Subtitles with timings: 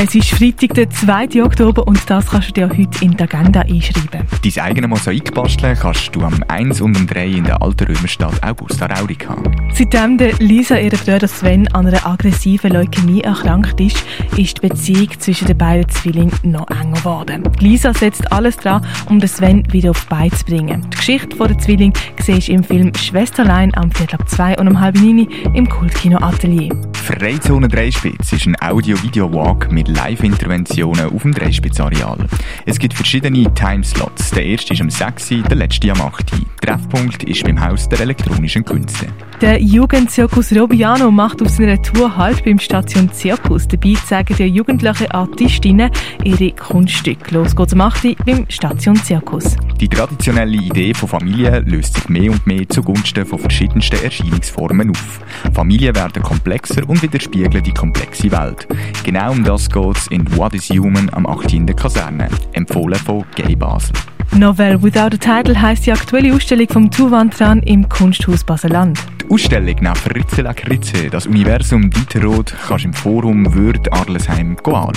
[0.00, 1.42] Es ist Freitag, der 2.
[1.42, 4.28] Oktober und das kannst du dir heute in die Agenda einschreiben.
[4.44, 8.40] Dein eigenes Mosaik basteln kannst du am 1 und am 3 in der alten Römerstadt
[8.44, 9.36] Augusta Raurica.
[9.74, 14.04] Seitdem der Lisa, ihre Bruder Sven, an einer aggressiven Leukämie erkrankt ist,
[14.36, 17.42] ist die Beziehung zwischen den beiden Zwillingen noch enger geworden.
[17.58, 20.86] Lisa setzt alles dran, um den Sven wieder auf die Beine zu bringen.
[20.92, 24.78] Die Geschichte der Zwilling siehst du im Film Schwesterlein am Viertel ab 2 und um
[24.78, 26.70] halb 9 im Kultkino Atelier.
[27.08, 32.18] Freizone Dreispitz ist ein Audio-Video-Walk mit Live-Interventionen auf dem Dreispitz-Areal.
[32.66, 34.32] Es gibt verschiedene Timeslots.
[34.32, 36.32] Der erste ist am 6, der letzte am 8.
[36.60, 39.06] Treffpunkt ist beim Haus der elektronischen Künste.
[39.40, 43.66] Der Jugendzirkus Robiano macht auf seiner Tour Halt beim Station Zirkus.
[43.66, 45.90] Dabei zeigen die jugendlichen Artistinnen
[46.24, 47.36] ihre Kunststücke.
[47.36, 48.18] Los geht's am 8.
[48.26, 49.56] beim Station Zirkus.
[49.80, 55.20] Die traditionelle Idee von Familie löst sich mehr und mehr zugunsten von verschiedensten Erscheinungsformen auf.
[55.54, 58.66] Familien werden komplexer und widerspiegeln die komplexe Welt.
[59.04, 61.52] Genau um das geht's in What is Human am 8.
[61.52, 63.94] in der Kaserne, empfohlen von Gay Basel.
[64.36, 68.98] Novel Without a Title heisst die aktuelle Ausstellung vom Tuwandran im Kunsthaus Baseland.
[69.30, 74.94] Ausstellung nach Fritze la Kritze, das Universum Dieterroth, kannst du im Forum Würd Arlesheim anschauen.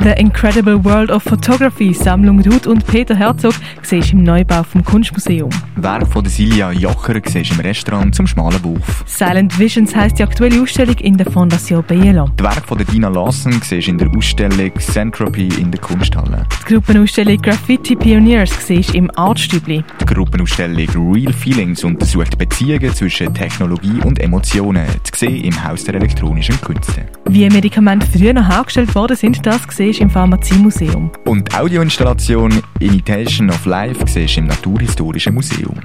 [0.00, 4.82] The Incredible World of Photography, Sammlung Ruth und Peter Herzog, siehst du im Neubau vom
[4.82, 5.50] Kunstmuseum.
[5.76, 9.04] Werk von der Silja Jocher siehst du im Restaurant zum Schmalen Wurf.
[9.06, 12.30] Silent Visions heisst die aktuelle Ausstellung in der Fondation Bielo.
[12.38, 16.46] Die Werk von der Dina Lawson siehst du in der Ausstellung Centropy in der Kunsthalle.
[16.62, 19.84] Die Gruppenausstellung Graffiti Pioneers siehst du im Artstübli.
[20.00, 23.73] Die Gruppenausstellung Real Feelings untersucht Beziehungen zwischen Technologie
[24.04, 27.06] und Emotionen, zu sehen im Haus der elektronischen Künste.
[27.26, 31.10] Wie Medikamente früher noch hergestellt worden sind, das siehst im Pharmaziemuseum.
[31.24, 35.78] Und die Audioinstallation Imitation of Life siehst du im Naturhistorischen Museum.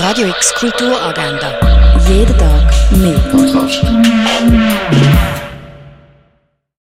[0.00, 1.52] Radio X Kulturagenda.
[2.08, 3.37] Jeden Tag mehr.